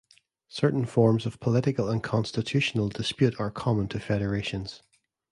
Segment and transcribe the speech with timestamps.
[0.47, 4.81] Certain forms of political and constitutional dispute are common to federations.